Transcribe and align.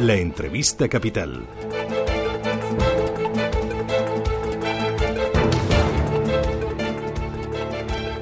La 0.00 0.14
entrevista 0.14 0.88
capital. 0.88 1.44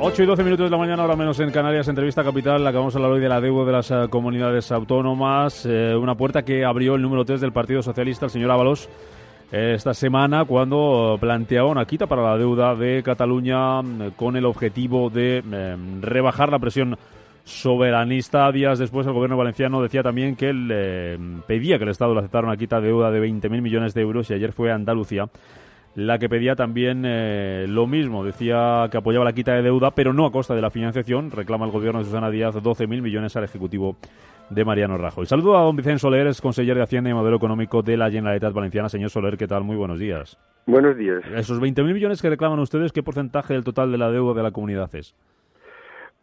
Ocho 0.01 0.23
y 0.23 0.27
12 0.27 0.43
minutos 0.43 0.65
de 0.67 0.71
la 0.71 0.79
mañana, 0.79 1.03
ahora 1.03 1.17
menos 1.17 1.39
en 1.41 1.51
Canarias, 1.51 1.87
entrevista 1.89 2.25
capital. 2.25 2.67
Acabamos 2.67 2.95
de 2.95 2.99
hablar 2.99 3.13
hoy 3.13 3.21
de 3.21 3.29
la 3.29 3.43
deuda 3.43 3.67
de 3.67 3.73
las 3.73 3.91
eh, 3.91 4.07
comunidades 4.09 4.73
autónomas. 4.73 5.67
Eh, 5.67 5.95
una 5.95 6.15
puerta 6.15 6.43
que 6.43 6.65
abrió 6.65 6.95
el 6.95 7.03
número 7.03 7.27
3 7.27 7.43
del 7.43 7.53
Partido 7.53 7.83
Socialista, 7.83 8.25
el 8.25 8.31
señor 8.31 8.53
Ábalos, 8.53 8.89
eh, 9.53 9.75
esta 9.77 9.93
semana 9.93 10.47
cuando 10.47 11.19
planteaba 11.21 11.69
una 11.69 11.85
quita 11.85 12.07
para 12.07 12.23
la 12.23 12.39
deuda 12.39 12.75
de 12.75 13.03
Cataluña 13.03 13.83
con 14.17 14.37
el 14.37 14.47
objetivo 14.47 15.11
de 15.11 15.43
rebajar 16.01 16.51
la 16.51 16.59
presión 16.59 16.97
soberanista. 17.47 18.51
Días 18.51 18.79
después, 18.79 19.07
el 19.07 19.13
gobierno 19.13 19.37
valenciano 19.37 19.81
decía 19.81 20.03
también 20.03 20.35
que 20.35 20.51
él 20.51 21.43
pedía 21.47 21.79
que 21.79 21.85
el 21.85 21.91
Estado 21.91 22.13
le 22.13 22.19
aceptara 22.19 22.47
una 22.47 22.57
quita 22.57 22.81
de 22.81 22.89
deuda 22.89 23.11
de 23.11 23.23
20.000 23.23 23.63
millones 23.63 23.95
de 23.95 24.03
euros 24.03 24.29
y 24.31 24.35
ayer 24.35 24.53
fue 24.53 24.73
a 24.73 24.75
Andalucía 24.75 25.29
la 25.97 26.19
que 26.19 26.29
pedía 26.29 26.55
también 26.55 27.05
eh, 27.07 27.65
lo 27.69 27.87
mismo. 27.87 28.23
Decía 28.23 28.89
que 28.91 28.99
apoyaba 28.99 29.25
la 29.25 29.33
quita 29.33 29.55
de 29.55 29.63
deuda, 29.63 29.93
pero 29.93 30.13
no 30.13 30.27
a 30.27 30.33
costa 30.33 30.55
de 30.55 30.61
la 30.61 30.71
financiación. 30.71 31.31
Reclama 31.31 31.65
el 31.65 31.73
gobierno 31.73 32.01
de 32.01 32.05
Susana 32.05 32.31
Díaz 32.31 32.55
12.000 32.55 33.01
millones 33.01 33.35
al 33.37 33.45
Ejecutivo 33.45 33.97
de 34.51 34.65
Mariano 34.65 34.99
Rajoy. 34.99 35.25
Saludo 35.25 35.57
a 35.57 35.63
don 35.63 35.75
Vicente 35.75 36.01
Soler, 36.01 36.27
es 36.27 36.41
consejero 36.41 36.77
de 36.77 36.83
Hacienda 36.83 37.11
y 37.11 37.15
Modelo 37.15 37.37
Económico 37.37 37.83
de 37.83 37.97
la 37.97 38.11
Generalitat 38.11 38.53
Valenciana. 38.53 38.91
Señor 38.91 39.09
Soler, 39.09 39.39
¿qué 39.39 39.49
tal? 39.49 39.65
Muy 39.65 39.77
buenos 39.77 39.99
días. 39.99 40.37
Buenos 40.67 40.99
días. 40.99 41.23
Esos 41.35 41.61
20.000 41.61 41.95
millones 41.95 42.21
que 42.21 42.29
reclaman 42.29 42.59
ustedes, 42.59 42.93
¿qué 42.93 43.03
porcentaje 43.03 43.55
del 43.55 43.65
total 43.65 43.91
de 43.91 43.99
la 43.99 44.11
deuda 44.11 44.35
de 44.35 44.43
la 44.43 44.51
comunidad 44.51 44.95
es? 44.95 45.15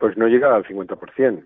Pues 0.03 0.17
no 0.17 0.27
llega 0.27 0.53
al 0.53 0.66
50%. 0.66 1.45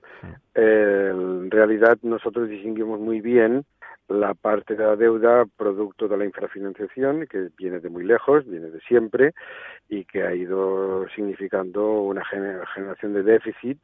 Eh, 0.56 1.10
en 1.12 1.52
realidad 1.52 2.00
nosotros 2.02 2.50
distinguimos 2.50 3.00
muy 3.00 3.22
bien 3.22 3.66
la 4.08 4.34
parte 4.34 4.76
de 4.76 4.84
la 4.84 4.96
deuda 4.96 5.46
producto 5.58 6.08
de 6.08 6.18
la 6.18 6.26
infrafinanciación, 6.26 7.28
que 7.28 7.50
viene 7.56 7.80
de 7.80 7.90
muy 7.90 8.04
lejos, 8.04 8.48
viene 8.48 8.72
de 8.72 8.80
siempre, 8.80 9.36
y 9.90 10.06
que 10.06 10.24
ha 10.24 10.34
ido 10.34 11.08
significando 11.10 12.02
una 12.02 12.26
generación 12.26 13.14
de 13.14 13.22
déficit, 13.22 13.78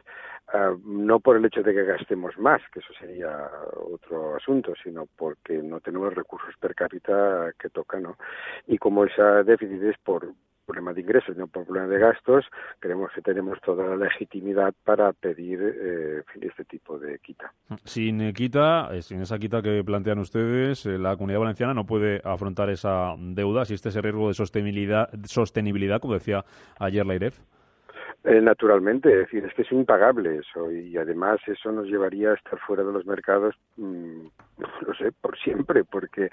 ah, 0.52 0.74
no 0.84 1.20
por 1.20 1.38
el 1.38 1.46
hecho 1.46 1.62
de 1.62 1.72
que 1.72 1.84
gastemos 1.84 2.36
más, 2.40 2.60
que 2.74 2.80
eso 2.80 2.94
sería 3.00 3.48
otro 3.76 4.38
asunto, 4.38 4.74
sino 4.84 5.06
porque 5.16 5.54
no 5.62 5.82
tenemos 5.82 6.16
recursos 6.16 6.56
per 6.60 6.74
cápita 6.74 7.52
que 7.60 7.70
tocan, 7.70 8.02
¿no? 8.02 8.18
Y 8.66 8.80
como 8.80 9.06
ese 9.06 9.22
déficit 9.46 9.84
es 9.84 10.00
por 10.00 10.34
problema 10.66 10.94
de 10.94 11.02
ingresos, 11.02 11.36
no 11.38 11.48
por 11.48 11.66
problema 11.66 11.88
de 11.88 12.00
gastos, 12.00 12.46
creemos 12.80 13.12
que 13.14 13.22
tenemos 13.22 13.60
toda 13.62 13.86
la 13.86 13.96
legitimidad 13.96 14.74
para 14.84 15.14
pedir 15.14 15.60
eh, 15.62 16.24
este 16.42 16.66
tipo 16.66 16.98
de 16.98 17.20
quita. 17.20 17.54
Sin 17.84 18.34
quita, 18.34 18.90
eh, 18.94 19.02
sin 19.02 19.22
esa 19.22 19.38
quita 19.40 19.62
que 19.62 19.84
plantean 19.84 20.20
ustedes, 20.20 20.86
eh, 20.86 20.98
la 20.98 21.16
comunidad 21.16 21.40
valenciana 21.40 21.74
no 21.74 21.86
puede 21.86 22.22
afrontar 22.24 22.70
esa 22.70 23.16
deuda, 23.18 23.66
si 23.66 23.74
este 23.74 23.90
ese 23.90 24.02
riesgo 24.02 24.28
de 24.30 24.34
sostenibilidad, 24.34 25.10
sostenibilidad 25.26 26.00
como 26.00 26.14
decía 26.14 26.44
ayer 26.80 27.06
la 27.06 27.16
IREF. 27.16 27.40
Eh, 28.26 28.40
naturalmente, 28.40 29.12
es 29.12 29.20
decir, 29.20 29.44
es 29.44 29.54
que 29.54 29.64
es 29.64 29.72
impagable 29.74 30.38
eso 30.38 30.72
y 30.72 30.96
además 30.98 31.42
eso 31.46 31.74
nos 31.74 31.88
llevaría 31.88 32.32
a 32.32 32.36
estar 32.36 32.58
fuera 32.60 32.84
de 32.84 32.94
los 32.94 33.06
mercados, 33.06 33.54
mmm, 33.76 34.28
no 34.88 34.94
sé, 34.96 35.12
por 35.12 35.38
siempre, 35.38 35.84
porque 35.84 36.30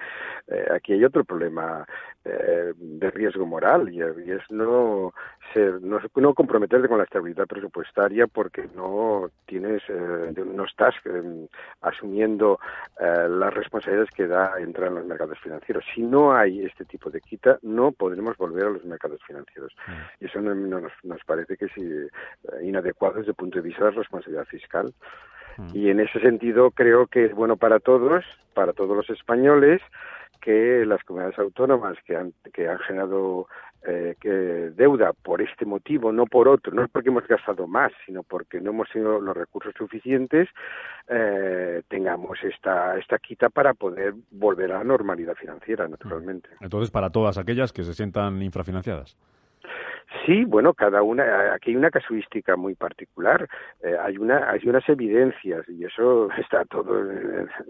eh, 0.47 0.67
aquí 0.73 0.93
hay 0.93 1.05
otro 1.05 1.25
problema 1.25 1.87
eh, 2.25 2.73
de 2.77 3.11
riesgo 3.11 3.47
moral 3.47 3.93
y, 3.93 4.01
es 4.03 4.43
no 4.51 5.13
ser, 5.53 5.81
no, 5.83 5.99
no, 6.17 6.35
comprometerte 6.35 6.89
con 6.89 6.99
la 6.99 7.05
estabilidad 7.05 7.47
presupuestaria 7.47 8.27
porque 8.27 8.69
no 8.75 9.31
tienes, 9.47 9.83
eh, 9.89 10.33
no 10.37 10.65
estás 10.65 10.95
asumiendo 11.81 12.59
las 12.99 13.55
responsabilidades 13.55 14.11
que 14.11 14.27
da 14.27 14.61
entrar 14.61 14.89
en 14.89 14.97
los 14.97 15.07
mercados 15.07 15.39
financieros. 15.41 15.85
Si 15.95 16.03
no 16.03 16.35
hay 16.35 16.65
este 16.65 16.85
tipo 16.85 17.11
de 17.11 17.21
quita, 17.21 17.59
no 17.63 17.93
podremos 17.93 18.37
volver 18.37 18.67
a 18.67 18.71
los 18.71 18.85
mercados 18.85 19.21
financieros. 19.27 19.73
Mm. 19.87 20.25
Y 20.25 20.27
eso 20.27 20.41
no, 20.41 20.55
nos, 20.55 20.93
nos 21.03 21.25
parece 21.25 21.57
que 21.57 21.65
es 21.65 21.79
inadecuado 22.63 23.17
desde 23.17 23.31
el 23.31 23.37
punto 23.37 23.59
de 23.59 23.69
vista 23.69 23.85
de 23.85 23.91
la 23.91 23.97
responsabilidad 23.99 24.47
fiscal. 24.47 24.95
Mm. 25.57 25.69
Y 25.75 25.91
en 25.91 26.01
ese 26.01 26.21
sentido 26.21 26.71
creo 26.71 27.07
que 27.07 27.27
es 27.27 27.35
bueno 27.35 27.57
para 27.57 27.81
todos, 27.81 28.25
para 28.55 28.73
todos 28.73 28.97
los 28.97 29.11
españoles, 29.11 29.81
que 30.41 30.85
las 30.87 31.03
comunidades 31.05 31.39
autónomas 31.39 31.97
que 32.05 32.17
han, 32.17 32.33
que 32.53 32.69
han 32.69 32.79
generado 32.79 33.47
eh, 33.87 34.15
que 34.21 34.31
deuda 34.31 35.13
por 35.15 35.41
este 35.41 35.65
motivo, 35.65 36.13
no 36.13 36.27
por 36.27 36.49
otro, 36.49 36.73
no 36.73 36.85
es 36.85 36.91
porque 36.91 37.09
hemos 37.09 37.27
gastado 37.27 37.67
más, 37.67 37.93
sino 38.05 38.23
porque 38.23 38.61
no 38.61 38.71
hemos 38.71 38.91
tenido 38.91 39.21
los 39.21 39.35
recursos 39.35 39.73
suficientes, 39.77 40.49
eh, 41.09 41.83
tengamos 41.89 42.39
esta, 42.43 42.99
esta 42.99 43.19
quita 43.19 43.49
para 43.49 43.73
poder 43.73 44.15
volver 44.31 44.73
a 44.73 44.79
la 44.79 44.85
normalidad 44.85 45.35
financiera, 45.35 45.89
naturalmente. 45.89 46.51
Entonces, 46.61 46.91
para 46.91 47.11
todas 47.11 47.39
aquellas 47.39 47.73
que 47.73 47.83
se 47.83 47.95
sientan 47.95 48.43
infrafinanciadas. 48.43 49.17
Sí, 50.27 50.45
bueno, 50.45 50.75
cada 50.75 51.03
una, 51.03 51.55
aquí 51.55 51.71
hay 51.71 51.77
una 51.77 51.91
casuística 51.91 52.57
muy 52.57 52.75
particular, 52.75 53.49
eh, 53.83 53.97
hay 54.01 54.19
una, 54.19 54.51
hay 54.51 54.61
unas 54.69 54.89
evidencias 54.89 55.69
y 55.69 55.85
eso 55.85 56.29
está 56.39 56.65
todo, 56.65 57.11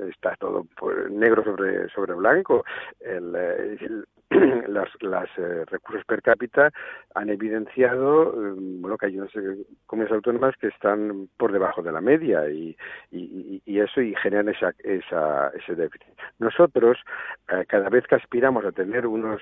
está 0.09 0.37
todo 0.37 0.67
negro 1.11 1.45
sobre 1.45 1.89
sobre 1.91 2.15
blanco. 2.15 2.65
El, 3.01 3.35
el, 3.35 4.07
las, 4.69 4.89
las 5.01 5.29
eh, 5.39 5.65
recursos 5.67 6.05
per 6.07 6.23
cápita 6.23 6.71
han 7.15 7.31
evidenciado 7.31 8.33
mm, 8.33 8.81
bueno 8.81 8.97
que 8.97 9.07
hay 9.07 9.19
unas 9.19 9.35
eh, 9.35 9.67
comunidades 9.87 10.15
autónomas 10.15 10.55
que 10.57 10.69
están 10.69 11.29
por 11.37 11.53
debajo 11.53 11.83
de 11.83 11.93
la 11.93 12.01
media 12.01 12.49
y, 12.49 12.77
y, 13.11 13.61
y 13.65 13.81
eso 13.81 14.01
y 14.01 14.15
generan 14.17 14.49
esa, 14.49 14.73
esa, 14.85 15.49
ese 15.49 15.75
déficit. 15.75 16.09
Nosotros 16.39 16.99
eh, 17.49 17.65
cada 17.67 17.89
vez 17.89 18.07
que 18.07 18.15
aspiramos 18.15 18.65
a 18.65 18.73
tener 18.73 19.07
unos 19.07 19.41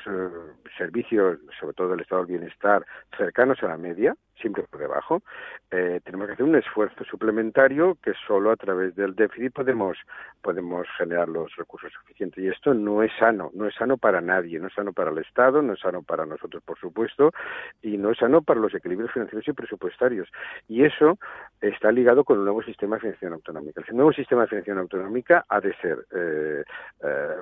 servicios, 0.77 1.39
sobre 1.61 1.75
todo 1.75 1.91
del 1.91 2.01
estado 2.01 2.25
del 2.25 2.39
bienestar, 2.39 2.85
cercanos 3.17 3.63
a 3.63 3.69
la 3.69 3.77
media, 3.77 4.15
siempre 4.41 4.65
por 4.65 4.81
debajo, 4.81 5.23
eh, 5.71 6.01
tenemos 6.05 6.27
que 6.27 6.33
hacer 6.35 6.47
un 6.47 6.57
esfuerzo 6.57 7.05
suplementario 7.05 7.97
que 8.03 8.13
solo 8.27 8.51
a 8.51 8.57
través 8.57 8.95
del 8.95 9.15
déficit 9.15 9.53
podemos, 9.53 9.99
podemos 10.43 10.87
generar 10.97 11.29
los 11.29 11.55
recursos 11.57 11.93
suficientes. 11.93 12.43
Y 12.43 12.49
esto 12.49 12.75
no 12.75 13.03
es 13.03 13.13
sano, 13.19 13.51
no 13.55 13.67
es 13.67 13.75
sano 13.75 13.97
para 13.97 14.21
nadie, 14.21 14.59
no 14.59 14.69
es 14.69 14.75
sano 14.75 14.93
para 14.93 15.11
el 15.11 15.19
Estado, 15.19 15.63
no 15.63 15.75
es 15.75 15.81
sano 15.81 16.03
para 16.03 16.27
nosotros, 16.27 16.63
por 16.63 16.79
supuesto, 16.79 17.33
y 17.83 17.97
no 17.99 18.11
es 18.11 18.19
sano 18.19 18.43
para 18.43 18.61
los 18.61 18.75
equilibrios 18.75 19.13
financieros 19.13 19.47
y 19.49 19.53
presupuestarios. 19.53 20.29
Y 20.69 20.85
eso 20.85 21.19
está 21.61 21.93
ligado 21.93 22.25
con 22.25 22.39
el 22.39 22.45
nuevo 22.45 22.63
sistema 22.63 22.97
de 22.97 23.01
financiación 23.01 23.33
autonómica. 23.35 23.83
El 23.87 23.97
nuevo 23.97 24.13
sistema 24.13 24.43
de 24.43 24.49
financiación 24.49 24.79
autonómica 24.79 25.45
ha 25.49 25.61
de 25.61 25.75
ser 25.77 25.99
eh, 26.15 26.65
eh, 27.03 27.37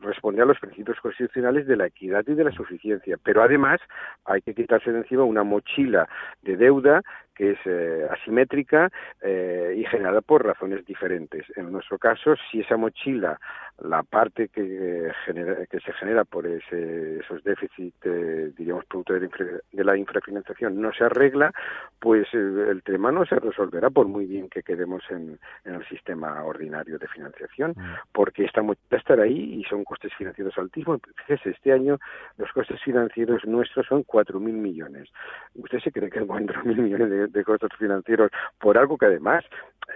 responder 0.00 0.42
a 0.42 0.46
los 0.46 0.58
principios 0.58 1.00
constitucionales 1.00 1.66
de 1.66 1.76
la 1.76 1.86
equidad 1.86 2.24
y 2.26 2.34
de 2.34 2.44
la 2.44 2.52
suficiencia, 2.52 3.16
pero 3.22 3.42
además 3.42 3.80
hay 4.24 4.42
que 4.42 4.54
quitarse 4.54 4.92
de 4.92 4.98
encima 4.98 5.24
una 5.24 5.42
mochila 5.42 6.08
de 6.42 6.56
deuda 6.56 7.02
que 7.34 7.52
es 7.52 7.58
eh, 7.64 8.06
asimétrica 8.10 8.90
eh, 9.20 9.74
y 9.76 9.84
generada 9.84 10.20
por 10.20 10.44
razones 10.44 10.86
diferentes. 10.86 11.44
En 11.56 11.72
nuestro 11.72 11.98
caso, 11.98 12.34
si 12.50 12.60
esa 12.60 12.76
mochila, 12.76 13.40
la 13.82 14.02
parte 14.02 14.48
que, 14.48 15.10
genera, 15.24 15.66
que 15.66 15.80
se 15.80 15.92
genera 15.94 16.24
por 16.24 16.46
ese, 16.46 17.18
esos 17.18 17.42
déficits, 17.42 17.96
eh, 18.44 18.52
diríamos, 18.56 18.84
producto 18.84 19.14
de 19.14 19.20
la, 19.20 19.26
infra, 19.26 19.46
de 19.72 19.84
la, 19.84 19.96
infrafinanciación, 19.96 20.80
no 20.80 20.92
se 20.92 21.04
arregla, 21.04 21.52
pues 21.98 22.26
eh, 22.34 22.66
el 22.70 22.82
tema 22.82 23.10
no 23.10 23.24
se 23.24 23.36
resolverá 23.36 23.90
por 23.90 24.06
muy 24.06 24.26
bien 24.26 24.48
que 24.48 24.62
quedemos 24.62 25.02
en, 25.10 25.38
en 25.64 25.74
el 25.74 25.84
sistema 25.88 26.44
ordinario 26.44 26.98
de 26.98 27.08
financiación, 27.08 27.72
mm. 27.72 27.94
porque 28.12 28.44
esta 28.44 28.62
mochila 28.62 28.98
estará 28.98 29.24
ahí 29.24 29.54
y 29.60 29.64
son 29.64 29.84
costes 29.84 30.12
financieros 30.14 30.56
altísimos. 30.58 31.00
Fíjese, 31.26 31.50
este 31.50 31.72
año 31.72 31.98
los 32.36 32.52
costes 32.52 32.80
financieros 32.82 33.44
nuestros 33.44 33.86
son 33.86 34.04
4.000 34.04 34.38
millones. 34.40 35.08
¿Usted 35.54 35.80
se 35.80 35.90
cree 35.90 36.10
que 36.10 36.20
4.000 36.20 36.76
millones 36.76 37.10
de 37.10 37.14
de, 37.28 37.44
costos 37.44 37.70
financieros 37.78 38.30
por 38.58 38.78
algo 38.78 38.98
que 38.98 39.06
además, 39.06 39.44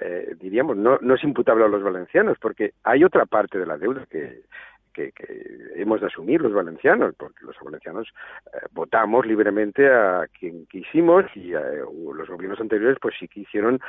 eh, 0.00 0.34
diríamos, 0.40 0.76
no, 0.76 0.98
no 1.00 1.14
es 1.14 1.24
imputable 1.24 1.64
a 1.64 1.68
los 1.68 1.82
valencianos, 1.82 2.38
porque 2.40 2.72
hay 2.84 3.04
otra 3.04 3.26
parte 3.26 3.58
de 3.58 3.66
la 3.66 3.76
deuda 3.76 4.06
que, 4.10 4.42
que, 4.98 5.12
que, 5.12 5.80
hemos 5.80 6.00
de 6.00 6.08
asumir 6.08 6.40
los 6.40 6.52
valencianos, 6.52 7.14
porque 7.16 7.44
los 7.44 7.54
valencianos 7.62 8.08
eh, 8.52 8.66
votamos 8.72 9.24
libremente 9.26 9.88
a 9.88 10.26
quien 10.38 10.66
quisimos 10.66 11.24
y 11.36 11.54
eh, 11.54 11.84
los 12.14 12.28
gobiernos 12.28 12.60
anteriores 12.60 12.98
pues 13.00 13.14
sí 13.18 13.28
que 13.28 13.40
hicieron 13.40 13.80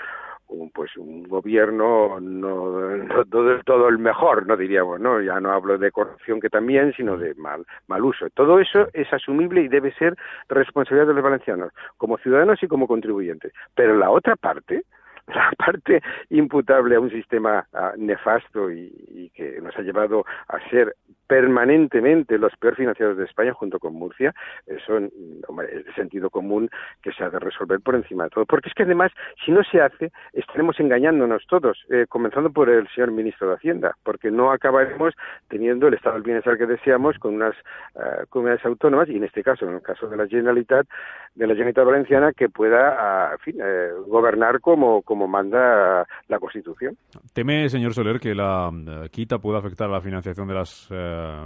un, 0.47 0.69
pues 0.69 0.95
un 0.97 1.23
gobierno 1.23 2.19
no, 2.19 2.97
no 2.97 3.25
todo, 3.25 3.59
todo 3.63 3.87
el 3.87 3.97
mejor, 3.97 4.45
no 4.45 4.55
diríamos, 4.55 4.99
¿no? 4.99 5.21
Ya 5.21 5.39
no 5.39 5.51
hablo 5.51 5.77
de 5.77 5.91
corrupción 5.91 6.39
que 6.39 6.49
también, 6.49 6.93
sino 6.93 7.17
de 7.17 7.33
mal, 7.35 7.65
mal 7.87 8.03
uso. 8.03 8.29
Todo 8.33 8.59
eso 8.59 8.87
es 8.93 9.11
asumible 9.11 9.61
y 9.61 9.67
debe 9.67 9.91
ser 9.93 10.15
responsabilidad 10.47 11.07
de 11.07 11.13
los 11.13 11.23
valencianos, 11.23 11.71
como 11.97 12.17
ciudadanos 12.17 12.61
y 12.61 12.67
como 12.67 12.87
contribuyentes. 12.87 13.51
Pero 13.75 13.95
la 13.95 14.11
otra 14.11 14.35
parte, 14.35 14.83
la 15.33 15.51
parte 15.57 16.01
imputable 16.29 16.95
a 16.95 16.99
un 16.99 17.09
sistema 17.09 17.67
uh, 17.73 17.97
nefasto 17.97 18.71
y, 18.71 19.31
que 19.33 19.61
nos 19.61 19.75
ha 19.77 19.81
llevado 19.81 20.25
a 20.47 20.59
ser 20.69 20.95
permanentemente 21.27 22.39
los 22.39 22.55
peor 22.57 22.75
financiados 22.75 23.15
de 23.15 23.25
España 23.25 23.53
junto 23.53 23.77
con 23.77 23.93
Murcia, 23.93 24.33
eso 24.65 24.97
es 24.97 25.85
de 25.85 25.93
sentido 25.93 26.31
común 26.31 26.69
que 27.03 27.11
se 27.11 27.23
ha 27.23 27.29
de 27.29 27.37
resolver 27.37 27.79
por 27.81 27.93
encima 27.93 28.23
de 28.23 28.31
todo. 28.31 28.45
Porque 28.47 28.69
es 28.69 28.73
que 28.73 28.83
además, 28.83 29.11
si 29.45 29.51
no 29.51 29.63
se 29.63 29.79
hace, 29.79 30.11
estaremos 30.33 30.79
engañándonos 30.79 31.45
todos, 31.47 31.85
eh, 31.89 32.07
comenzando 32.09 32.51
por 32.51 32.69
el 32.69 32.87
señor 32.89 33.11
ministro 33.11 33.49
de 33.49 33.55
Hacienda, 33.55 33.95
porque 34.03 34.31
no 34.31 34.51
acabaremos 34.51 35.13
teniendo 35.49 35.87
el 35.87 35.93
estado 35.93 36.15
del 36.15 36.23
bienestar 36.23 36.57
que 36.57 36.65
deseamos 36.65 37.19
con 37.19 37.35
unas 37.35 37.55
uh, 37.93 38.25
comunidades 38.29 38.65
autónomas, 38.65 39.07
y 39.09 39.17
en 39.17 39.25
este 39.25 39.43
caso, 39.43 39.67
en 39.67 39.75
el 39.75 39.81
caso 39.83 40.07
de 40.07 40.17
la 40.17 40.27
Generalitat, 40.27 40.87
de 41.35 41.47
la 41.47 41.53
Generalitat 41.53 41.85
Valenciana, 41.85 42.33
que 42.33 42.49
pueda, 42.49 43.31
en 43.31 43.39
fin, 43.39 43.55
eh, 43.63 43.89
gobernar 44.07 44.59
como, 44.59 45.01
como 45.03 45.27
manda 45.27 46.05
la 46.27 46.39
Constitución. 46.39 46.97
¿Teme, 47.33 47.69
señor 47.69 47.93
Soler, 47.93 48.19
que 48.19 48.35
la 48.35 48.69
uh, 48.69 49.09
quita 49.09 49.39
pueda 49.39 49.59
afectar 49.59 49.87
a 49.87 49.93
la 49.93 50.01
financiación 50.01 50.47
de 50.47 50.53
las 50.53 50.89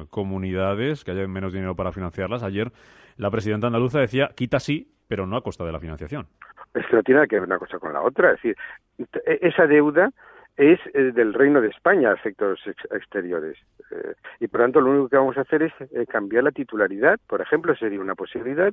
comunidades, 0.09 1.03
que 1.03 1.11
haya 1.11 1.27
menos 1.27 1.53
dinero 1.53 1.75
para 1.75 1.91
financiarlas? 1.91 2.43
Ayer 2.43 2.71
la 3.17 3.29
presidenta 3.29 3.67
andaluza 3.67 3.99
decía, 3.99 4.29
quita 4.35 4.59
sí, 4.59 4.89
pero 5.07 5.27
no 5.27 5.37
a 5.37 5.43
costa 5.43 5.63
de 5.63 5.71
la 5.71 5.79
financiación. 5.79 6.27
Es 6.73 6.85
que 6.87 6.95
no 6.95 7.03
tiene 7.03 7.27
que 7.27 7.35
ver 7.35 7.43
una 7.43 7.59
cosa 7.59 7.77
con 7.77 7.93
la 7.93 8.01
otra. 8.01 8.31
Es 8.31 8.41
decir, 8.41 8.55
e-, 8.97 9.39
esa 9.47 9.67
deuda 9.67 10.09
es 10.57 10.79
eh, 10.93 11.11
del 11.13 11.33
Reino 11.33 11.61
de 11.61 11.69
España 11.69 12.11
a 12.11 12.13
efectos 12.13 12.59
ex 12.65 12.85
exteriores. 12.91 13.57
Eh, 13.91 14.13
y 14.39 14.47
por 14.47 14.61
tanto, 14.61 14.81
lo 14.81 14.91
único 14.91 15.09
que 15.09 15.17
vamos 15.17 15.37
a 15.37 15.41
hacer 15.41 15.63
es 15.63 15.73
eh, 15.91 16.05
cambiar 16.07 16.43
la 16.43 16.51
titularidad. 16.51 17.19
Por 17.27 17.41
ejemplo, 17.41 17.75
sería 17.75 17.99
una 17.99 18.15
posibilidad 18.15 18.71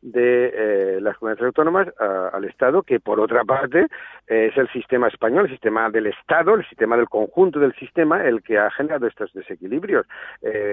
de 0.00 0.52
eh, 0.54 1.00
las 1.00 1.16
comunidades 1.16 1.46
autónomas 1.46 1.88
a, 1.98 2.28
al 2.28 2.44
Estado, 2.44 2.82
que 2.82 3.00
por 3.00 3.20
otra 3.20 3.44
parte 3.44 3.86
es 4.26 4.56
el 4.56 4.68
sistema 4.72 5.08
español, 5.08 5.46
el 5.46 5.50
sistema 5.50 5.88
del 5.90 6.06
Estado, 6.06 6.54
el 6.54 6.66
sistema 6.68 6.96
del 6.96 7.08
conjunto 7.08 7.60
del 7.60 7.74
sistema, 7.74 8.24
el 8.24 8.42
que 8.42 8.58
ha 8.58 8.70
generado 8.70 9.06
estos 9.06 9.32
desequilibrios. 9.32 10.06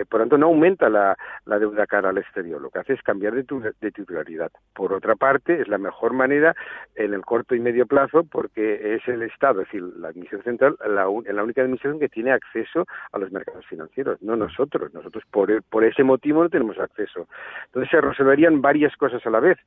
por 0.10 0.20
lo 0.20 0.26
tanto, 0.26 0.38
no 0.38 0.48
aumenta 0.48 0.90
la, 0.90 1.18
la, 1.46 1.60
deuda 1.60 1.88
cara 1.88 2.10
al 2.10 2.18
exterior. 2.18 2.62
Lo 2.62 2.70
que 2.70 2.80
hace 2.80 2.94
es 2.94 3.02
cambiar 3.02 3.34
de, 3.34 3.44
tu, 3.44 3.60
de 3.60 3.92
titularidad. 3.92 4.52
Por 4.74 4.94
otra 4.94 5.16
parte, 5.16 5.62
es 5.62 5.68
la 5.68 5.78
mejor 5.78 6.14
manera 6.14 6.56
en 6.96 7.14
el 7.14 7.22
corto 7.22 7.56
y 7.56 7.60
medio 7.60 7.86
plazo, 7.86 8.24
porque 8.24 8.96
es 8.96 9.08
el 9.08 9.24
Estado, 9.24 9.62
es 9.62 9.68
decir, 9.68 9.84
la 9.98 10.10
administración 10.10 10.49
central 10.50 10.76
la, 10.82 11.06
la 11.34 11.44
única 11.44 11.62
administración 11.62 12.00
que 12.00 12.10
tiene 12.10 12.32
acceso 12.32 12.86
a 13.12 13.18
los 13.18 13.32
mercados 13.32 13.66
financieros, 13.68 14.22
no 14.22 14.36
nosotros. 14.36 14.94
Nosotros 14.94 15.24
por, 15.32 15.64
por 15.64 15.84
ese 15.84 16.04
motivo 16.04 16.44
no 16.44 16.50
tenemos 16.50 16.80
acceso. 16.80 17.28
Entonces 17.66 17.90
se 17.92 18.02
resolverían 18.02 18.62
varias 18.62 18.96
cosas 18.98 19.26
a 19.26 19.30
la 19.30 19.40
vez 19.40 19.58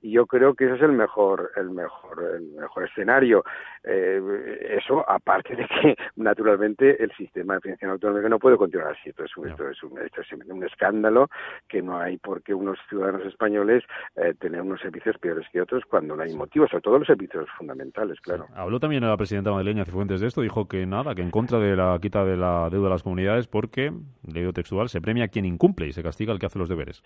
y 0.00 0.12
yo 0.12 0.26
creo 0.26 0.54
que 0.54 0.64
ese 0.66 0.74
es 0.74 0.82
el 0.82 0.92
mejor, 0.92 1.50
el 1.56 1.70
mejor, 1.70 2.22
el 2.36 2.42
mejor 2.60 2.84
escenario. 2.84 3.44
Eh, 3.84 4.76
eso 4.78 5.08
aparte 5.08 5.56
de 5.56 5.66
que 5.66 5.96
naturalmente 6.16 7.02
el 7.02 7.10
sistema 7.12 7.54
de 7.54 7.60
financiación 7.60 7.92
autonómica 7.92 8.28
no 8.28 8.38
puede 8.38 8.56
continuar 8.56 8.92
así. 8.92 9.10
Esto 9.10 9.24
es, 9.24 9.36
un, 9.36 9.48
esto 9.48 9.68
es, 9.68 9.82
un, 9.82 9.98
esto 9.98 10.20
es 10.20 10.32
un 10.32 10.64
escándalo 10.64 11.28
que 11.68 11.82
no 11.82 11.98
hay 11.98 12.18
por 12.18 12.42
qué 12.42 12.54
unos 12.54 12.78
ciudadanos 12.88 13.24
españoles 13.26 13.84
eh, 14.16 14.34
tener 14.38 14.60
unos 14.60 14.80
servicios 14.80 15.16
peores 15.18 15.46
que 15.52 15.60
otros 15.60 15.84
cuando 15.88 16.16
no 16.16 16.22
hay 16.22 16.34
motivos, 16.34 16.70
sobre 16.70 16.82
todo 16.82 16.98
los 16.98 17.06
servicios 17.06 17.48
fundamentales, 17.56 18.20
claro. 18.20 18.46
Habló 18.54 18.80
también 18.80 19.02
la 19.04 19.16
presidenta 19.16 19.50
madrileña 19.50 19.84
Cifuentes 19.84 20.20
de 20.20 20.26
esto, 20.32 20.40
dijo 20.40 20.66
que 20.66 20.86
nada, 20.86 21.14
que 21.14 21.20
en 21.20 21.30
contra 21.30 21.58
de 21.58 21.76
la 21.76 21.98
quita 22.00 22.24
de 22.24 22.38
la 22.38 22.70
deuda 22.70 22.84
de 22.84 22.94
las 22.94 23.02
comunidades 23.02 23.46
porque, 23.46 23.92
leído 24.26 24.54
textual, 24.54 24.88
se 24.88 25.02
premia 25.02 25.24
a 25.24 25.28
quien 25.28 25.44
incumple 25.44 25.86
y 25.86 25.92
se 25.92 26.02
castiga 26.02 26.32
al 26.32 26.38
que 26.38 26.46
hace 26.46 26.58
los 26.58 26.70
deberes. 26.70 27.02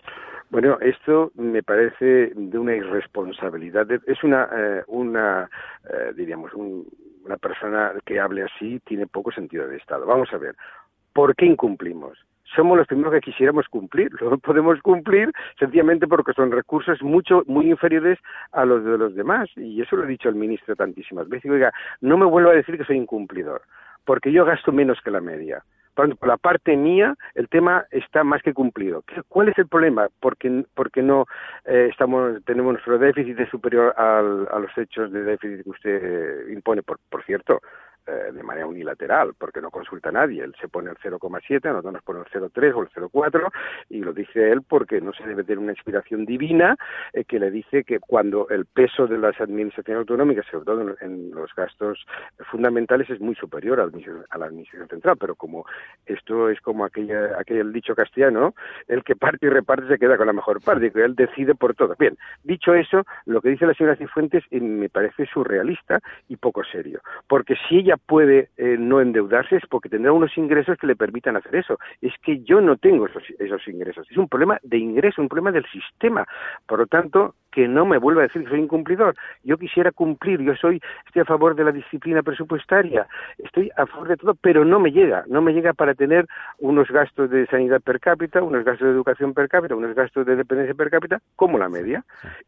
Bueno, 0.49 0.77
esto 0.79 1.31
me 1.35 1.61
parece 1.61 2.31
de 2.33 2.57
una 2.57 2.73
irresponsabilidad. 2.73 3.85
Es 4.05 4.23
una, 4.23 4.47
eh, 4.55 4.83
una 4.87 5.49
eh, 5.83 6.13
diríamos, 6.15 6.53
un, 6.53 6.87
una 7.25 7.35
persona 7.35 7.91
que 8.05 8.17
hable 8.17 8.43
así 8.43 8.79
tiene 8.85 9.07
poco 9.07 9.33
sentido 9.33 9.67
de 9.67 9.75
Estado. 9.75 10.05
Vamos 10.05 10.29
a 10.31 10.37
ver, 10.37 10.55
¿por 11.11 11.35
qué 11.35 11.47
incumplimos? 11.47 12.17
Somos 12.55 12.77
los 12.77 12.87
primeros 12.87 13.13
que 13.13 13.21
quisiéramos 13.21 13.67
cumplir. 13.67 14.11
No 14.27 14.37
podemos 14.39 14.81
cumplir 14.81 15.31
sencillamente 15.57 16.07
porque 16.07 16.33
son 16.33 16.51
recursos 16.51 17.01
mucho 17.01 17.43
muy 17.47 17.69
inferiores 17.69 18.19
a 18.51 18.65
los 18.65 18.83
de 18.83 18.97
los 18.97 19.15
demás. 19.15 19.49
Y 19.55 19.81
eso 19.81 19.95
lo 19.95 20.03
he 20.03 20.07
dicho 20.07 20.29
el 20.29 20.35
ministro 20.35 20.75
tantísimas 20.75 21.29
veces. 21.29 21.49
Oiga, 21.49 21.71
no 22.01 22.17
me 22.17 22.25
vuelva 22.25 22.51
a 22.51 22.55
decir 22.55 22.77
que 22.77 22.83
soy 22.83 22.97
incumplidor, 22.97 23.61
porque 24.05 24.31
yo 24.31 24.45
gasto 24.45 24.71
menos 24.71 24.99
que 25.01 25.11
la 25.11 25.21
media. 25.21 25.63
Por, 25.95 26.15
por 26.17 26.29
la 26.29 26.37
parte 26.37 26.77
mía, 26.77 27.15
el 27.33 27.49
tema 27.49 27.85
está 27.89 28.23
más 28.23 28.43
que 28.43 28.53
cumplido. 28.53 29.03
¿Cuál 29.29 29.49
es 29.49 29.57
el 29.57 29.67
problema? 29.67 30.07
Porque, 30.19 30.63
porque 30.75 31.01
no 31.01 31.25
eh, 31.65 31.87
estamos, 31.89 32.43
tenemos 32.45 32.73
nuestro 32.73 32.99
déficit 32.99 33.49
superior 33.49 33.93
al, 33.97 34.47
a 34.51 34.59
los 34.59 34.77
hechos 34.77 35.11
de 35.11 35.23
déficit 35.23 35.63
que 35.63 35.69
usted 35.69 35.99
eh, 36.03 36.53
impone. 36.53 36.83
Por, 36.83 36.99
por 37.09 37.23
cierto, 37.23 37.61
eh, 38.07 38.31
de 38.31 38.43
manera 38.43 38.67
unilateral, 38.67 39.33
porque 39.37 39.61
no 39.61 39.69
consulta 39.69 40.09
a 40.09 40.13
nadie. 40.13 40.43
Él 40.43 40.55
se 40.61 40.67
pone 40.67 40.89
el 40.89 40.97
0,7, 40.97 41.63
nosotros 41.65 41.93
nos 41.93 42.03
ponemos 42.03 42.27
el 42.33 42.41
0,3 42.41 42.73
o 42.75 42.81
el 42.81 42.89
0,4 42.89 43.51
y 43.89 43.99
lo 43.99 44.13
dice 44.13 44.51
él 44.51 44.61
porque 44.61 45.01
no 45.01 45.13
se 45.13 45.25
debe 45.25 45.43
tener 45.43 45.59
una 45.59 45.73
inspiración 45.73 46.25
divina 46.25 46.77
eh, 47.13 47.25
que 47.25 47.39
le 47.39 47.51
dice 47.51 47.83
que 47.83 47.99
cuando 47.99 48.47
el 48.49 48.65
peso 48.65 49.07
de 49.07 49.17
las 49.17 49.39
administraciones 49.41 49.99
autonómicas, 49.99 50.45
sobre 50.49 50.65
todo 50.65 50.95
en, 51.01 51.31
los 51.31 51.53
gastos 51.53 52.05
fundamentales, 52.49 53.09
es 53.09 53.19
muy 53.19 53.35
superior 53.35 53.79
a, 53.79 53.83
a 53.83 54.37
la 54.37 54.45
administración 54.45 54.87
central, 54.87 55.17
pero 55.19 55.35
como 55.35 55.65
esto 56.05 56.49
es 56.49 56.61
como 56.61 56.85
aquella, 56.85 57.37
aquel 57.37 57.73
dicho 57.73 57.95
castellano, 57.95 58.55
el 58.87 59.03
que 59.03 59.15
parte 59.15 59.47
y 59.47 59.49
reparte 59.49 59.87
se 59.87 59.99
queda 59.99 60.17
con 60.17 60.27
la 60.27 60.33
mejor 60.33 60.61
parte, 60.61 60.91
que 60.91 61.03
él 61.03 61.15
decide 61.15 61.55
por 61.55 61.75
todo. 61.75 61.95
Bien, 61.99 62.17
dicho 62.43 62.73
eso, 62.73 63.03
lo 63.25 63.41
que 63.41 63.49
dice 63.49 63.65
la 63.65 63.73
señora 63.73 63.95
Cifuentes 63.97 64.43
eh, 64.51 64.59
me 64.61 64.89
parece 64.89 65.25
surrealista 65.25 65.99
y 66.29 66.37
poco 66.37 66.63
serio, 66.63 67.01
porque 67.27 67.55
si 67.67 67.79
ella 67.79 67.96
puede 67.97 68.49
eh, 68.57 68.77
no 68.79 69.01
endeudarse 69.01 69.57
es 69.57 69.63
porque 69.69 69.89
tendrá 69.89 70.11
unos 70.11 70.37
ingresos 70.37 70.77
que 70.77 70.87
le 70.87 70.95
permitan 70.95 71.35
hacer 71.35 71.55
eso. 71.55 71.79
Es 72.01 72.13
que 72.23 72.41
yo 72.43 72.61
no 72.61 72.77
tengo 72.77 73.07
esos, 73.07 73.23
esos 73.39 73.67
ingresos. 73.67 74.07
Es 74.09 74.17
un 74.17 74.27
problema 74.27 74.59
de 74.63 74.77
ingreso, 74.77 75.21
un 75.21 75.29
problema 75.29 75.51
del 75.51 75.65
sistema. 75.65 76.25
Por 76.65 76.79
lo 76.79 76.87
tanto, 76.87 77.35
que 77.57 77.67
no 77.67 77.87
me 77.87 77.97
vuelva 77.97 78.21
a 78.21 78.27
decir 78.27 78.43
que 78.43 78.51
soy 78.51 78.59
incumplidor. 78.59 79.15
Yo 79.43 79.57
quisiera 79.57 79.91
cumplir, 79.91 80.39
yo 80.41 80.55
soy, 80.55 80.79
estoy 81.07 81.23
a 81.23 81.25
favor 81.25 81.55
de 81.55 81.63
la 81.63 81.71
disciplina 81.71 82.21
presupuestaria, 82.21 83.07
estoy 83.39 83.71
a 83.75 83.87
favor 83.87 84.09
de 84.09 84.17
todo, 84.17 84.35
pero 84.35 84.63
no 84.63 84.79
me 84.79 84.91
llega, 84.91 85.23
no 85.27 85.41
me 85.41 85.53
llega 85.53 85.73
para 85.73 85.95
tener 85.95 86.27
unos 86.59 86.87
gastos 86.91 87.31
de 87.31 87.47
sanidad 87.47 87.81
per 87.81 87.99
cápita, 87.99 88.43
unos 88.43 88.63
gastos 88.63 88.85
de 88.85 88.93
educación 88.93 89.33
per 89.33 89.49
cápita, 89.49 89.73
unos 89.73 89.95
gastos 89.95 90.27
de 90.27 90.35
dependencia 90.35 90.75
per 90.75 90.91
cápita, 90.91 91.19
como 91.35 91.57
la 91.57 91.67
media. 91.67 92.03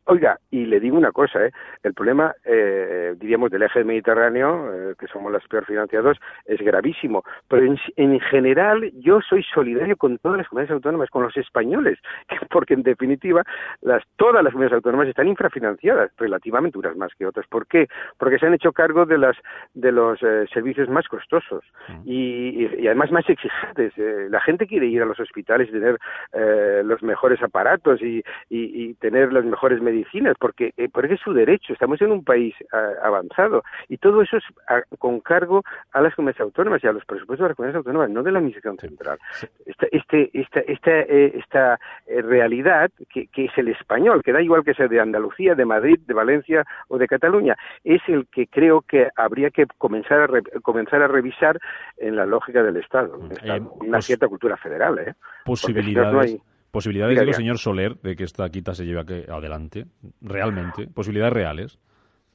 Oiga, 0.06 0.38
y 0.52 0.66
le 0.66 0.80
digo 0.80 0.96
una 0.96 1.12
cosa, 1.12 1.44
¿eh? 1.44 1.52
el 1.82 1.96
problema, 1.96 2.36
eh, 2.46 3.16
diríamos, 3.18 3.50
del 3.50 3.64
eje 3.64 3.84
mediterráneo, 3.84 4.92
eh, 4.92 4.94
que 5.00 5.08
somos 5.08 5.32
los 5.32 5.44
peor 5.48 5.66
financiados, 5.66 6.20
es 6.46 6.62
gravísimo, 6.62 7.24
pero 7.48 7.66
en, 7.66 7.80
en 7.96 8.20
general 8.20 8.92
yo 9.00 9.22
soy 9.22 9.42
solidario 9.42 9.98
con 9.98 10.20
todas 10.20 10.38
las 10.38 10.48
comunidades 10.48 10.76
autónomas, 10.76 11.10
con 11.10 11.24
los 11.24 11.36
españoles, 11.36 11.98
porque 12.52 12.76
en 12.76 12.84
definitiva 12.84 13.42
las, 13.82 14.04
todas 14.16 14.44
las 14.44 14.54
comunidades 14.54 14.76
autónomas 14.76 14.99
están 15.08 15.28
infrafinanciadas 15.28 16.12
relativamente 16.18 16.78
unas 16.78 16.96
más 16.96 17.14
que 17.16 17.26
otras. 17.26 17.48
¿Por 17.48 17.68
qué? 17.68 17.88
Porque 18.18 18.38
se 18.38 18.46
han 18.46 18.54
hecho 18.54 18.72
cargo 18.72 19.06
de 19.06 19.18
las 19.18 19.38
de 19.74 19.92
los 19.92 20.22
eh, 20.22 20.46
servicios 20.54 20.90
más 20.90 21.08
costosos 21.08 21.64
y, 22.06 22.66
y, 22.66 22.70
y, 22.80 22.88
además 22.88 23.12
más 23.12 23.30
exigentes. 23.30 23.94
Eh, 23.98 24.28
la 24.30 24.42
gente 24.42 24.68
quiere 24.68 24.88
ir 24.88 25.02
a 25.02 25.06
los 25.06 25.20
hospitales 25.20 25.70
y 25.70 25.72
tener 25.72 25.98
eh, 26.34 26.82
los 26.84 27.02
mejores 27.04 27.42
aparatos 27.42 28.02
y, 28.02 28.24
y, 28.50 28.94
tener 28.96 29.32
las 29.32 29.46
mejores 29.46 29.82
medicinas 29.82 30.36
porque 30.40 30.74
eh, 30.78 30.90
porque 30.92 31.14
es 31.14 31.22
su 31.22 31.34
derecho. 31.34 31.74
Estamos 31.74 32.02
en 32.02 32.12
un 32.12 32.24
país 32.24 32.56
avanzado 33.04 33.64
y 33.88 33.98
todo 33.98 34.22
eso 34.22 34.38
es 34.38 34.44
a, 34.68 34.82
con 34.98 35.20
cargo 35.22 35.64
a 35.92 36.02
las 36.02 36.16
comunidades 36.16 36.42
autónomas 36.42 36.84
y 36.84 36.88
a 36.88 36.92
los 36.92 37.06
presupuestos 37.06 37.46
de 37.46 37.50
las 37.50 37.56
comunidades 37.56 37.78
autónomas, 37.78 38.10
no 38.10 38.24
de 38.24 38.32
la 38.32 38.40
administración 38.40 38.78
central. 38.78 39.18
Esta, 39.66 39.88
este, 39.92 40.30
esta, 40.34 40.60
esta, 40.62 41.00
esta 41.02 41.80
realidad 42.08 42.92
que, 43.10 43.28
que 43.28 43.46
es 43.46 43.58
el 43.58 43.70
español, 43.70 44.22
que 44.24 44.34
da 44.34 44.42
igual 44.42 44.64
que 44.64 44.74
sea 44.74 44.88
de 44.90 45.00
Andalucía, 45.00 45.56
de 45.56 45.66
Madrid, 45.66 46.00
de 46.06 46.14
Valencia 46.14 46.66
o 46.88 46.98
de 46.98 47.08
Cataluña, 47.08 47.56
es 47.84 48.02
el 48.08 48.28
que 48.28 48.48
creo 48.48 48.82
que 48.82 49.08
habría 49.16 49.50
que 49.52 49.66
comenzar 49.78 50.20
a, 50.22 50.28
re, 50.28 50.42
comenzar 50.62 51.02
a 51.02 51.08
revisar 51.08 51.60
en 51.98 52.16
la 52.16 52.26
lógica 52.26 52.64
del 52.64 52.78
Estado, 52.78 53.20
eh, 53.44 53.62
una 53.82 54.02
cierta 54.02 54.28
cultura 54.28 54.58
federal. 54.58 55.00
¿eh? 55.00 55.14
Posibilidades. 55.46 56.36
No. 56.36 56.44
Posibilidades, 56.72 57.20
digo, 57.20 57.34
señor 57.34 57.58
Soler, 57.58 57.96
de 57.96 58.16
que 58.16 58.24
esta 58.24 58.48
quita 58.50 58.76
se 58.76 58.86
lleve 58.86 59.26
adelante, 59.28 59.86
realmente, 60.22 60.88
posibilidades 60.88 61.34
reales. 61.34 61.80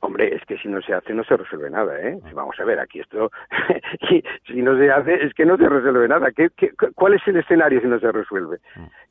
Hombre, 0.04 0.34
es 0.34 0.44
que 0.44 0.58
si 0.58 0.68
no 0.68 0.82
se 0.82 0.92
hace 0.92 1.14
no 1.14 1.24
se 1.24 1.34
resuelve 1.34 1.70
nada, 1.70 1.98
¿eh? 1.98 2.18
Vamos 2.34 2.60
a 2.60 2.64
ver, 2.64 2.78
aquí 2.78 3.00
esto, 3.00 3.30
si 4.46 4.60
no 4.60 4.76
se 4.76 4.90
hace 4.90 5.14
es 5.24 5.32
que 5.32 5.46
no 5.46 5.56
se 5.56 5.66
resuelve 5.66 6.06
nada. 6.06 6.30
¿Qué, 6.30 6.50
qué, 6.54 6.72
cuál 6.94 7.14
es 7.14 7.26
el 7.26 7.38
escenario 7.38 7.80
si 7.80 7.86
no 7.86 7.98
se 7.98 8.12
resuelve? 8.12 8.58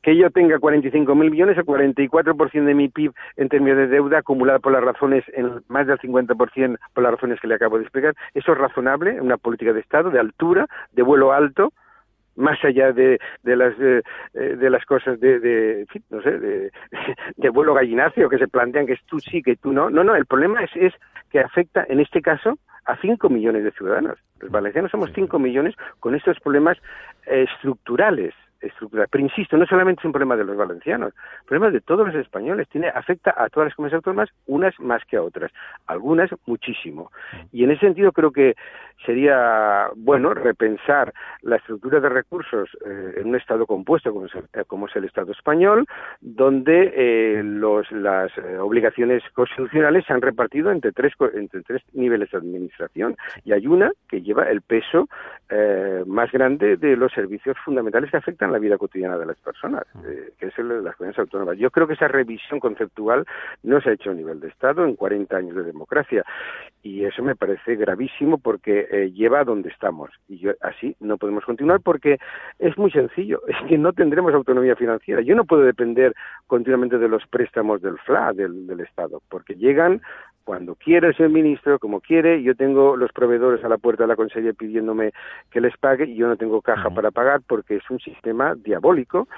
Que 0.02 0.16
yo 0.16 0.30
tenga 0.30 0.60
45 0.60 1.12
mil 1.16 1.32
millones 1.32 1.58
o 1.58 1.62
44% 1.62 2.64
de 2.64 2.74
mi 2.74 2.88
PIB 2.88 3.12
en 3.36 3.48
términos 3.48 3.76
de 3.78 3.88
deuda 3.88 4.18
acumulada 4.18 4.60
por 4.60 4.70
las 4.70 4.84
razones, 4.84 5.24
en 5.32 5.64
más 5.66 5.88
del 5.88 5.98
50% 5.98 6.78
por 6.94 7.02
las 7.02 7.12
razones 7.12 7.40
que 7.40 7.48
le 7.48 7.56
acabo 7.56 7.76
de 7.76 7.82
explicar. 7.82 8.14
¿Eso 8.32 8.52
es 8.52 8.58
razonable 8.58 9.20
una 9.20 9.36
política 9.36 9.72
de 9.72 9.80
Estado 9.80 10.10
de 10.10 10.20
altura, 10.20 10.68
de 10.92 11.02
vuelo 11.02 11.32
alto? 11.32 11.72
Más 12.36 12.62
allá 12.64 12.92
de, 12.92 13.18
de 13.42 13.56
las 13.56 13.76
de, 13.78 14.02
de, 14.32 14.70
las 14.70 14.84
cosas 14.84 15.20
de, 15.20 15.38
de 15.40 15.86
no 16.10 16.22
sé 16.22 16.38
de, 16.38 16.70
de 17.36 17.48
vuelo 17.50 17.74
gallinacio 17.74 18.28
que 18.28 18.38
se 18.38 18.48
plantean 18.48 18.86
que 18.86 18.94
es 18.94 19.04
tú 19.06 19.18
sí 19.20 19.42
que 19.42 19.56
tú 19.56 19.72
no. 19.72 19.90
No 19.90 20.04
no 20.04 20.14
el 20.14 20.26
problema 20.26 20.62
es, 20.62 20.70
es 20.74 20.94
que 21.30 21.40
afecta 21.40 21.84
en 21.88 22.00
este 22.00 22.22
caso 22.22 22.58
a 22.86 22.96
cinco 22.96 23.28
millones 23.28 23.64
de 23.64 23.72
ciudadanos. 23.72 24.18
Los 24.40 24.50
valencianos 24.50 24.90
somos 24.90 25.10
cinco 25.14 25.38
millones 25.38 25.74
con 26.00 26.14
estos 26.14 26.38
problemas 26.40 26.76
eh, 27.26 27.46
estructurales 27.48 28.34
estructural. 28.64 29.08
Pero 29.10 29.24
insisto, 29.24 29.56
no 29.56 29.66
solamente 29.66 30.00
es 30.00 30.04
un 30.04 30.12
problema 30.12 30.36
de 30.36 30.44
los 30.44 30.56
valencianos, 30.56 31.12
el 31.40 31.46
problema 31.46 31.70
de 31.70 31.80
todos 31.80 32.06
los 32.06 32.16
españoles. 32.16 32.68
Tiene, 32.68 32.88
afecta 32.88 33.34
a 33.36 33.48
todas 33.48 33.68
las 33.68 33.74
comunidades 33.74 33.98
autónomas, 33.98 34.30
unas 34.46 34.78
más 34.80 35.04
que 35.04 35.16
a 35.16 35.22
otras, 35.22 35.52
algunas 35.86 36.30
muchísimo. 36.46 37.10
Y 37.52 37.64
en 37.64 37.70
ese 37.70 37.80
sentido 37.80 38.12
creo 38.12 38.30
que 38.30 38.54
sería 39.04 39.88
bueno 39.96 40.34
repensar 40.34 41.12
la 41.42 41.56
estructura 41.56 42.00
de 42.00 42.08
recursos 42.08 42.70
eh, 42.86 43.14
en 43.16 43.28
un 43.28 43.36
Estado 43.36 43.66
compuesto 43.66 44.12
como 44.12 44.26
es, 44.26 44.34
el, 44.34 44.44
eh, 44.52 44.64
como 44.66 44.86
es 44.86 44.96
el 44.96 45.04
Estado 45.04 45.32
español, 45.32 45.86
donde 46.20 46.92
eh, 46.94 47.42
los, 47.42 47.90
las 47.92 48.32
obligaciones 48.60 49.22
constitucionales 49.34 50.04
se 50.06 50.12
han 50.12 50.22
repartido 50.22 50.70
entre 50.70 50.92
tres, 50.92 51.12
entre 51.34 51.62
tres 51.62 51.82
niveles 51.92 52.30
de 52.30 52.38
administración 52.38 53.16
y 53.44 53.52
hay 53.52 53.66
una 53.66 53.90
que 54.08 54.22
lleva 54.22 54.44
el 54.44 54.62
peso 54.62 55.08
más 56.06 56.32
grande 56.32 56.76
de 56.76 56.96
los 56.96 57.12
servicios 57.12 57.56
fundamentales 57.64 58.10
que 58.10 58.16
afectan 58.16 58.52
la 58.52 58.58
vida 58.58 58.78
cotidiana 58.78 59.18
de 59.18 59.26
las 59.26 59.38
personas, 59.38 59.84
que 60.38 60.46
es 60.46 60.58
el 60.58 60.68
de 60.68 60.82
las 60.82 60.96
comunidades 60.96 61.18
autónomas. 61.18 61.58
Yo 61.58 61.70
creo 61.70 61.86
que 61.86 61.94
esa 61.94 62.08
revisión 62.08 62.60
conceptual 62.60 63.24
no 63.62 63.80
se 63.80 63.90
ha 63.90 63.92
hecho 63.92 64.10
a 64.10 64.14
nivel 64.14 64.40
de 64.40 64.48
Estado 64.48 64.84
en 64.84 64.96
40 64.96 65.36
años 65.36 65.56
de 65.56 65.62
democracia 65.62 66.24
y 66.82 67.04
eso 67.04 67.22
me 67.22 67.34
parece 67.34 67.76
gravísimo 67.76 68.38
porque 68.38 68.86
eh, 68.90 69.10
lleva 69.10 69.40
a 69.40 69.44
donde 69.44 69.70
estamos. 69.70 70.10
Y 70.28 70.38
yo, 70.38 70.52
así 70.60 70.94
no 71.00 71.16
podemos 71.16 71.44
continuar 71.44 71.80
porque 71.80 72.18
es 72.58 72.76
muy 72.76 72.90
sencillo, 72.90 73.40
es 73.48 73.56
que 73.68 73.78
no 73.78 73.92
tendremos 73.92 74.34
autonomía 74.34 74.76
financiera. 74.76 75.22
Yo 75.22 75.34
no 75.34 75.44
puedo 75.44 75.62
depender 75.62 76.14
continuamente 76.46 76.98
de 76.98 77.08
los 77.08 77.26
préstamos 77.26 77.80
del 77.82 77.98
FLA, 77.98 78.32
del, 78.34 78.66
del 78.66 78.80
Estado, 78.80 79.22
porque 79.28 79.54
llegan 79.54 80.02
cuando 80.44 80.74
quiere 80.74 81.14
el 81.18 81.30
ministro, 81.30 81.78
como 81.78 82.00
quiere, 82.00 82.42
yo 82.42 82.54
tengo 82.54 82.96
los 82.96 83.12
proveedores 83.12 83.64
a 83.64 83.68
la 83.68 83.78
puerta 83.78 84.04
de 84.04 84.08
la 84.08 84.16
consejería 84.16 84.52
pidiéndome 84.52 85.12
que 85.50 85.60
les 85.60 85.76
pague 85.76 86.04
y 86.04 86.16
yo 86.16 86.28
no 86.28 86.36
tengo 86.36 86.60
caja 86.60 86.90
para 86.90 87.10
pagar 87.10 87.40
porque 87.46 87.76
es 87.76 87.90
un 87.90 87.98
sistema 87.98 88.54
diabólico 88.54 89.28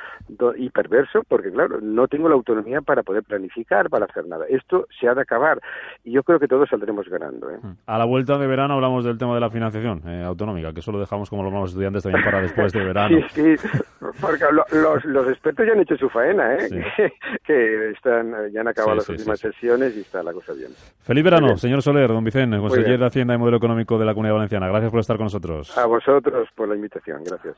y 0.56 0.70
perverso, 0.70 1.22
porque 1.28 1.50
claro, 1.50 1.80
no 1.80 2.08
tengo 2.08 2.28
la 2.28 2.34
autonomía 2.34 2.80
para 2.82 3.02
poder 3.02 3.22
planificar, 3.22 3.88
para 3.88 4.06
hacer 4.06 4.26
nada. 4.26 4.46
Esto 4.48 4.86
se 4.98 5.08
ha 5.08 5.14
de 5.14 5.22
acabar 5.22 5.60
y 6.04 6.12
yo 6.12 6.22
creo 6.22 6.38
que 6.38 6.48
todos 6.48 6.68
saldremos 6.68 7.08
ganando. 7.08 7.50
¿eh? 7.50 7.58
A 7.86 7.98
la 7.98 8.04
vuelta 8.04 8.38
de 8.38 8.46
verano 8.46 8.74
hablamos 8.74 9.04
del 9.04 9.18
tema 9.18 9.34
de 9.34 9.40
la 9.40 9.50
financiación 9.50 10.02
eh, 10.06 10.24
autonómica, 10.24 10.72
que 10.72 10.80
eso 10.80 10.92
lo 10.92 11.00
dejamos 11.00 11.30
como 11.30 11.48
los 11.48 11.70
estudiantes 11.70 12.02
también 12.02 12.24
para 12.24 12.40
después 12.40 12.72
de 12.72 12.84
verano. 12.84 13.18
sí, 13.32 13.56
sí, 13.56 13.68
porque 14.20 14.44
los, 14.52 15.04
los, 15.04 15.28
expertos 15.28 15.66
ya 15.66 15.72
han 15.72 15.80
hecho 15.80 15.96
su 15.96 16.08
faena, 16.08 16.54
¿eh? 16.54 17.12
que, 17.44 17.90
están, 17.90 18.34
ya 18.52 18.60
han 18.60 18.68
acabado 18.68 18.96
las 18.96 19.08
últimas 19.08 19.38
sesiones 19.38 19.96
y 19.96 20.00
está 20.00 20.22
la 20.22 20.32
cosa 20.32 20.52
bien. 20.52 20.70
Feliz 21.00 21.22
verano, 21.22 21.56
señor 21.56 21.82
Soler, 21.82 22.08
don 22.08 22.24
Vicente, 22.24 22.58
consejero 22.58 22.98
de 22.98 23.06
Hacienda 23.06 23.34
y 23.34 23.38
Modelo 23.38 23.58
Económico 23.58 23.98
de 23.98 24.04
la 24.04 24.12
Comunidad 24.12 24.34
Valenciana. 24.34 24.68
Gracias 24.68 24.90
por 24.90 25.00
estar 25.00 25.16
con 25.16 25.26
nosotros. 25.26 25.76
A 25.78 25.86
vosotros 25.86 26.48
por 26.54 26.68
la 26.68 26.74
invitación. 26.74 27.22
Gracias. 27.24 27.56